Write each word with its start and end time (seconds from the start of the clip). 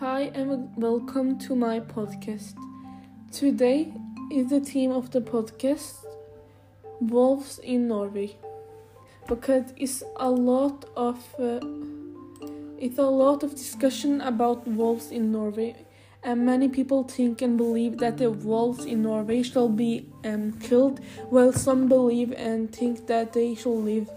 Hi 0.00 0.30
and 0.32 0.70
welcome 0.76 1.40
to 1.40 1.56
my 1.56 1.80
podcast. 1.80 2.54
Today 3.32 3.92
is 4.30 4.48
the 4.50 4.60
theme 4.60 4.92
of 4.92 5.10
the 5.10 5.20
podcast 5.20 5.94
Wolves 7.00 7.58
in 7.58 7.88
Norway 7.88 8.36
because 9.26 9.72
it's 9.76 10.04
a 10.14 10.30
lot 10.30 10.84
of 10.96 11.18
uh, 11.40 11.58
it's 12.78 12.98
a 12.98 13.10
lot 13.10 13.42
of 13.42 13.56
discussion 13.56 14.20
about 14.20 14.68
wolves 14.68 15.10
in 15.10 15.32
Norway 15.32 15.74
and 16.22 16.46
many 16.46 16.68
people 16.68 17.02
think 17.02 17.42
and 17.42 17.58
believe 17.58 17.98
that 17.98 18.18
the 18.18 18.30
wolves 18.30 18.84
in 18.84 19.02
Norway 19.02 19.42
shall 19.42 19.68
be 19.68 20.06
um, 20.24 20.52
killed 20.60 21.00
while 21.30 21.52
some 21.52 21.88
believe 21.88 22.32
and 22.34 22.72
think 22.72 23.08
that 23.08 23.32
they 23.32 23.56
shall 23.56 23.82
live 23.82 24.08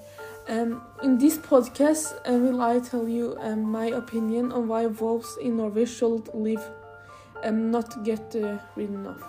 um, 0.52 0.82
in 1.02 1.18
this 1.18 1.38
podcast, 1.38 2.14
uh, 2.30 2.34
will 2.34 2.62
I 2.62 2.80
tell 2.80 3.08
you 3.08 3.38
um, 3.40 3.64
my 3.64 3.86
opinion 3.86 4.52
on 4.52 4.68
why 4.68 4.86
wolves 4.86 5.38
in 5.42 5.56
Norway 5.58 5.86
should 5.86 6.28
live 6.34 6.62
and 7.42 7.56
um, 7.56 7.72
not 7.72 8.04
get 8.04 8.36
uh, 8.36 8.58
ridden 8.76 9.08
off. 9.08 9.24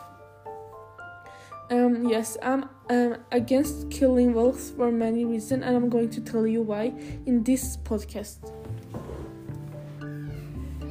Um, 1.71 2.09
yes, 2.09 2.37
I'm 2.43 2.69
um, 2.91 3.17
against 3.31 3.89
killing 3.89 4.35
wolves 4.35 4.73
for 4.73 4.91
many 4.91 5.25
reasons, 5.25 5.63
and 5.65 5.77
I'm 5.77 5.89
going 5.89 6.11
to 6.11 6.21
tell 6.21 6.45
you 6.47 6.61
why 6.61 6.93
in 7.25 7.45
this 7.45 7.77
podcast. 7.79 8.53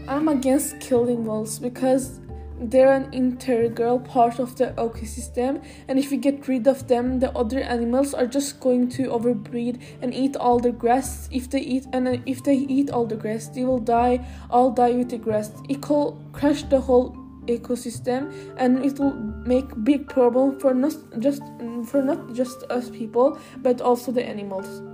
I'm 0.08 0.30
against 0.30 0.80
killing 0.80 1.26
wolves 1.26 1.60
because 1.60 2.21
they're 2.62 2.94
an 2.94 3.12
integral 3.12 4.00
part 4.00 4.40
of 4.40 4.56
the 4.56 4.68
ecosystem, 4.78 5.64
and 5.88 5.98
if 5.98 6.12
we 6.12 6.18
get 6.18 6.48
rid 6.48 6.68
of 6.68 6.88
them, 6.88 7.20
the 7.20 7.36
other 7.36 7.60
animals 7.60 8.14
are 8.14 8.28
just 8.28 8.60
going 8.60 8.90
to 8.90 9.10
overbreed 9.10 9.82
and 10.02 10.14
eat 10.14 10.36
all 10.36 10.60
the 10.60 10.72
grass. 10.72 11.28
If 11.32 11.50
they 11.50 11.62
eat 11.62 11.88
and 11.92 12.08
uh, 12.08 12.18
if 12.26 12.44
they 12.44 12.56
eat 12.56 12.92
all 12.92 13.06
the 13.06 13.16
grass, 13.16 13.48
they 13.48 13.66
will 13.66 13.80
die. 13.80 14.26
All 14.50 14.72
die 14.72 14.92
with 14.92 15.10
the 15.10 15.18
grass. 15.18 15.52
It 15.70 15.90
will 15.90 16.22
crash 16.34 16.64
the 16.64 16.80
whole 16.80 17.18
ecosystem, 17.48 18.32
and 18.58 18.86
it 18.86 19.00
will 19.00 19.14
make 19.14 19.66
big 19.84 20.08
problem 20.08 20.60
for 20.60 20.74
not 20.76 20.94
just 21.20 21.42
for 21.86 22.04
not 22.04 22.34
just 22.34 22.64
us 22.70 22.90
people, 22.92 23.40
but 23.58 23.82
also 23.82 24.12
the 24.12 24.24
animals. 24.24 24.91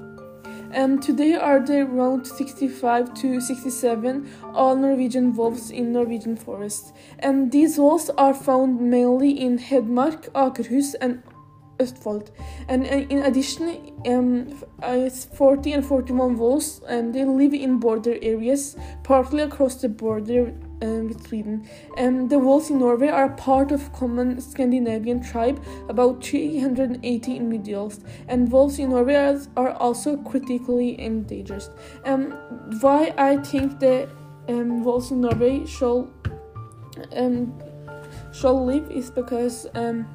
Um, 0.74 1.00
today 1.00 1.36
are 1.36 1.66
there 1.66 1.86
around 1.86 2.28
65 2.28 3.14
to 3.16 3.40
67 3.40 4.30
all 4.54 4.76
Norwegian 4.76 5.34
wolves 5.34 5.72
in 5.72 5.94
Norwegian 5.94 6.36
forests. 6.36 6.92
And 7.20 7.52
these 7.52 7.78
wolves 7.78 8.10
are 8.18 8.34
found 8.34 8.82
mainly 8.82 9.32
in 9.32 9.58
Hedmark, 9.60 10.30
Akershus, 10.32 10.94
and 11.00 11.24
Østfold. 11.80 12.32
And 12.68 12.84
uh, 12.86 13.06
in 13.10 13.20
addition, 13.20 13.94
um, 14.08 14.62
it's 14.84 15.26
40 15.26 15.74
and 15.74 15.86
41 15.86 16.38
wolves, 16.38 16.82
and 16.88 17.14
they 17.14 17.24
live 17.24 17.54
in 17.54 17.80
border 17.80 18.18
areas, 18.22 18.76
partly 19.04 19.44
across 19.44 19.76
the 19.76 19.90
border 19.90 20.54
um, 20.82 21.08
with 21.08 21.28
Sweden. 21.28 21.68
Um, 21.98 22.28
the 22.28 22.40
wolves 22.40 22.70
in 22.70 22.80
Norway 22.80 23.08
are 23.08 23.30
part 23.30 23.72
of 23.72 23.92
common 23.94 24.40
Scandinavian 24.42 25.24
tribe, 25.24 25.64
about 25.90 26.24
380 26.24 27.36
individuals, 27.36 28.00
and 28.28 28.52
wolves 28.52 28.80
in 28.80 28.90
Norway 28.90 29.16
are, 29.16 29.38
are 29.56 29.74
also 29.74 30.18
critically 30.18 31.00
endangered. 31.00 31.64
Um, 32.06 32.32
why 32.82 33.14
I 33.18 33.38
think 33.38 33.80
the 33.80 34.10
um, 34.48 34.84
wolves 34.84 35.12
in 35.12 35.22
Norway 35.22 35.66
shall 35.66 36.10
um, 37.16 37.54
shall 38.32 38.66
live 38.66 38.90
is 38.92 39.12
because 39.12 39.68
um, 39.76 40.08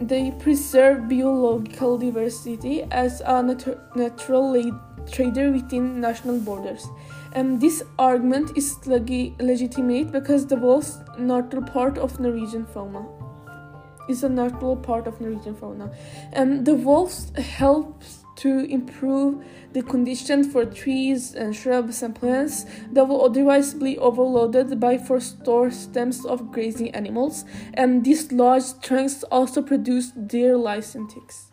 they 0.00 0.30
preserve 0.32 1.08
biological 1.08 1.98
diversity 1.98 2.82
as 2.90 3.20
a 3.24 3.42
nat- 3.42 3.96
natural 3.96 4.50
trader 5.10 5.50
within 5.52 6.00
national 6.00 6.40
borders. 6.40 6.86
Um, 7.34 7.58
this 7.58 7.82
argument 7.98 8.56
is 8.56 8.74
legi- 8.84 9.40
legitimate 9.40 10.10
because 10.10 10.46
the 10.46 10.56
wolves 10.56 10.98
natural 11.18 11.62
part 11.62 11.98
of 11.98 12.18
Norwegian 12.18 12.66
fauna 12.66 13.06
is 14.08 14.24
a 14.24 14.28
natural 14.28 14.76
part 14.76 15.06
of 15.06 15.20
Norwegian 15.20 15.54
fauna. 15.54 15.92
Um, 16.34 16.64
the 16.64 16.74
wolves 16.74 17.30
helps 17.38 18.24
to 18.36 18.60
improve 18.70 19.44
the 19.72 19.82
conditions 19.82 20.50
for 20.50 20.64
trees 20.64 21.34
and 21.34 21.54
shrubs 21.54 22.02
and 22.02 22.14
plants 22.14 22.64
that 22.92 23.04
will 23.06 23.22
otherwise 23.24 23.74
be 23.74 23.98
overloaded 23.98 24.80
by 24.80 24.96
forestall 24.96 25.70
stems 25.70 26.24
of 26.24 26.50
grazing 26.50 26.90
animals, 26.94 27.44
and 27.74 28.04
these 28.04 28.32
large 28.32 28.80
trunks 28.80 29.22
also 29.24 29.62
produce 29.62 30.10
deer 30.10 30.56
licenses. 30.56 31.52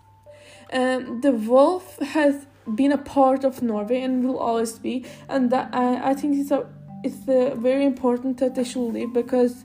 Um, 0.71 1.21
the 1.21 1.31
wolf 1.31 1.99
has 1.99 2.47
been 2.75 2.91
a 2.91 2.97
part 2.97 3.44
of 3.44 3.61
Norway 3.61 4.01
and 4.01 4.28
will 4.28 4.39
always 4.39 4.78
be. 4.79 5.05
And 5.29 5.50
that, 5.51 5.69
I, 5.73 6.11
I 6.11 6.13
think 6.13 6.38
it's 6.38 6.51
a 6.51 6.67
it's 7.03 7.28
uh, 7.28 7.55
very 7.55 7.85
important 7.85 8.38
that 8.39 8.55
they 8.55 8.63
should 8.63 8.91
live 8.91 9.13
because 9.13 9.63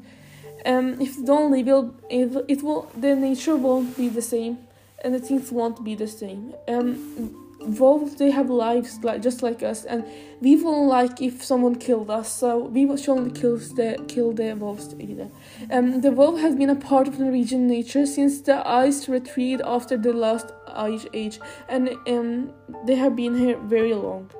um, 0.66 1.00
if 1.00 1.16
they 1.16 1.24
don't 1.24 1.50
live, 1.50 1.94
it, 2.10 2.44
it 2.48 2.62
will 2.62 2.90
the 2.96 3.16
nature 3.16 3.56
won't 3.56 3.96
be 3.96 4.08
the 4.08 4.22
same 4.22 4.58
and 5.02 5.14
the 5.14 5.18
things 5.18 5.50
won't 5.50 5.82
be 5.82 5.94
the 5.94 6.06
same. 6.06 6.54
Um, 6.68 7.41
wolves 7.64 8.16
they 8.16 8.30
have 8.30 8.50
lives 8.50 8.98
like 9.02 9.22
just 9.22 9.42
like 9.42 9.62
us 9.62 9.84
and 9.84 10.04
we 10.40 10.56
won't 10.56 10.88
like 10.88 11.22
if 11.22 11.42
someone 11.42 11.74
killed 11.74 12.10
us 12.10 12.32
so 12.32 12.58
we 12.58 12.84
shouldn't 12.96 13.34
kill 13.34 13.56
the 13.56 14.02
kill 14.08 14.32
the 14.32 14.54
wolves 14.54 14.94
either. 14.98 15.30
Um, 15.70 16.00
the 16.00 16.10
wolf 16.10 16.40
has 16.40 16.54
been 16.56 16.70
a 16.70 16.76
part 16.76 17.08
of 17.08 17.18
norwegian 17.18 17.66
nature 17.66 18.06
since 18.06 18.40
the 18.40 18.66
ice 18.68 19.08
retreated 19.08 19.62
after 19.64 19.96
the 19.96 20.12
last 20.12 20.52
ice 20.66 21.06
age 21.12 21.38
and 21.68 21.90
um, 22.08 22.52
they 22.86 22.96
have 22.96 23.14
been 23.14 23.36
here 23.36 23.58
very 23.58 23.94
long. 23.94 24.30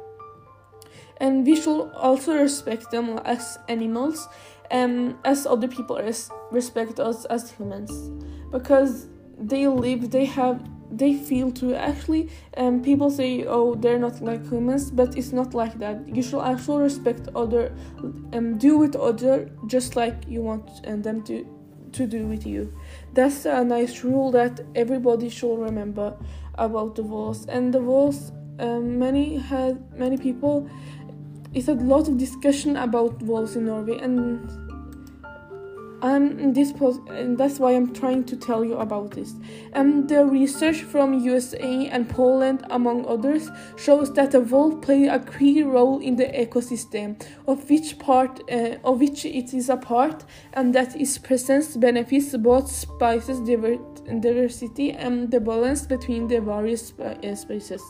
And 1.18 1.46
we 1.46 1.54
should 1.54 1.90
also 1.92 2.34
respect 2.36 2.90
them 2.90 3.20
as 3.24 3.58
animals 3.68 4.28
um, 4.72 5.18
as 5.24 5.46
other 5.46 5.68
people 5.68 5.98
res- 5.98 6.30
respect 6.50 6.98
us 6.98 7.24
as 7.26 7.52
humans 7.52 8.10
because 8.50 9.06
they 9.38 9.66
live 9.66 10.10
they 10.10 10.24
have 10.24 10.60
they 10.92 11.14
feel 11.14 11.50
too 11.50 11.74
actually 11.74 12.28
um, 12.56 12.82
people 12.82 13.10
say 13.10 13.44
oh 13.46 13.74
they're 13.74 13.98
not 13.98 14.20
like 14.20 14.42
humans 14.48 14.90
but 14.90 15.16
it's 15.16 15.32
not 15.32 15.54
like 15.54 15.78
that. 15.78 16.06
You 16.08 16.22
should 16.22 16.42
actually 16.42 16.82
respect 16.82 17.28
other 17.34 17.72
and 18.32 18.34
um, 18.34 18.58
do 18.58 18.78
with 18.78 18.94
other 18.96 19.50
just 19.66 19.96
like 19.96 20.16
you 20.28 20.42
want 20.42 20.68
and 20.84 21.02
them 21.02 21.22
to 21.24 21.46
to 21.92 22.06
do 22.06 22.26
with 22.26 22.46
you. 22.46 22.72
That's 23.12 23.44
a 23.44 23.62
nice 23.64 24.02
rule 24.02 24.30
that 24.30 24.60
everybody 24.74 25.28
should 25.28 25.58
remember 25.58 26.16
about 26.54 26.94
the 26.94 27.02
wolves 27.02 27.46
and 27.46 27.72
the 27.72 27.80
um, 28.58 28.98
many 28.98 29.36
had 29.36 29.98
many 29.98 30.16
people 30.16 30.68
it's 31.54 31.68
a 31.68 31.74
lot 31.74 32.08
of 32.08 32.16
discussion 32.16 32.76
about 32.76 33.20
wolves 33.22 33.56
in 33.56 33.66
norway 33.66 33.98
and 33.98 34.71
I'm 36.02 36.52
this 36.52 36.72
post, 36.72 37.00
and 37.08 37.38
that's 37.38 37.60
why 37.60 37.72
I'm 37.72 37.94
trying 37.94 38.24
to 38.24 38.36
tell 38.36 38.64
you 38.64 38.76
about 38.78 39.12
this. 39.12 39.34
And 39.72 40.08
the 40.08 40.24
research 40.24 40.82
from 40.82 41.14
USA 41.20 41.86
and 41.86 42.08
Poland, 42.08 42.64
among 42.70 43.06
others, 43.06 43.48
shows 43.76 44.12
that 44.14 44.32
the 44.32 44.40
wolf 44.40 44.82
play 44.82 45.06
a 45.06 45.20
key 45.20 45.62
role 45.62 46.00
in 46.00 46.16
the 46.16 46.26
ecosystem, 46.26 47.22
of 47.46 47.70
which 47.70 48.00
part 48.00 48.40
uh, 48.50 48.78
of 48.82 48.98
which 48.98 49.24
it 49.24 49.54
is 49.54 49.68
a 49.68 49.76
part, 49.76 50.24
and 50.54 50.74
that 50.74 51.00
its 51.00 51.18
presence 51.18 51.76
benefits 51.76 52.36
both 52.36 52.68
species 52.68 53.38
diversity 54.20 54.90
and 54.90 55.30
the 55.30 55.40
balance 55.40 55.86
between 55.86 56.26
the 56.26 56.40
various 56.40 56.92
uh, 56.98 57.34
species. 57.36 57.80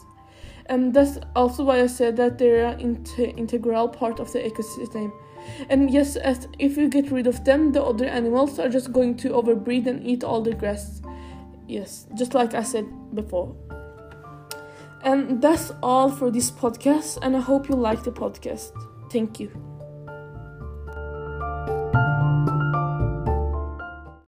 And 0.66 0.94
that's 0.94 1.18
also 1.34 1.64
why 1.64 1.80
I 1.80 1.86
said 1.86 2.16
that 2.16 2.38
they're 2.38 2.66
an 2.66 2.80
integral 3.18 3.88
part 3.88 4.20
of 4.20 4.32
the 4.32 4.38
ecosystem. 4.38 5.12
And 5.68 5.90
yes, 5.90 6.16
as 6.16 6.46
if 6.58 6.76
you 6.76 6.88
get 6.88 7.10
rid 7.10 7.26
of 7.26 7.44
them, 7.44 7.72
the 7.72 7.82
other 7.82 8.06
animals 8.06 8.58
are 8.58 8.68
just 8.68 8.92
going 8.92 9.16
to 9.18 9.30
overbreed 9.30 9.86
and 9.86 10.06
eat 10.06 10.22
all 10.22 10.40
the 10.40 10.54
grass. 10.54 11.02
Yes, 11.66 12.06
just 12.16 12.34
like 12.34 12.54
I 12.54 12.62
said 12.62 12.86
before. 13.14 13.56
And 15.02 15.42
that's 15.42 15.72
all 15.82 16.10
for 16.10 16.30
this 16.30 16.50
podcast, 16.50 17.18
and 17.22 17.36
I 17.36 17.40
hope 17.40 17.68
you 17.68 17.74
like 17.74 18.04
the 18.04 18.12
podcast. 18.12 18.70
Thank 19.10 19.40
you. 19.40 19.71